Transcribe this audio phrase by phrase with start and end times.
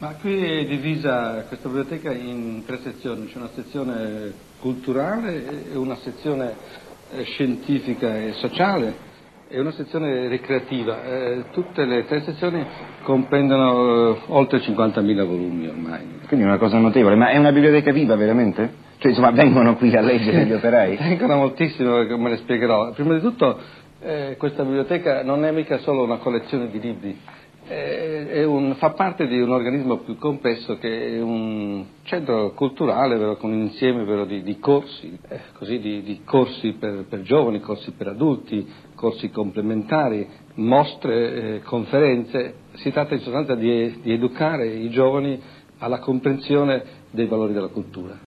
[0.00, 6.54] Ma qui è divisa questa biblioteca in tre sezioni, c'è una sezione culturale, una sezione
[7.12, 8.94] eh, scientifica e sociale
[9.46, 11.04] e una sezione ricreativa.
[11.04, 12.64] Eh, tutte le tre sezioni
[13.02, 16.20] comprendono eh, oltre 50.000 volumi ormai.
[16.26, 18.72] Quindi è una cosa notevole, ma è una biblioteca viva veramente?
[18.96, 20.96] Cioè insomma vengono qui a leggere gli operai?
[20.96, 22.92] vengono moltissimo, come le spiegherò.
[22.92, 23.58] Prima di tutto
[24.00, 27.20] eh, questa biblioteca non è mica solo una collezione di libri,
[28.44, 33.52] un, fa parte di un organismo più complesso che è un centro culturale vero, con
[33.52, 37.92] un insieme vero, di, di, corsi, eh, così, di, di corsi per, per, giovani, corsi
[37.92, 42.54] per adulti, corsi complementari, mostre, eh, conferenze.
[42.74, 45.40] Si tratta in sostanza di, di educare i giovani
[45.78, 48.18] alla comprensione dei valori della cultura.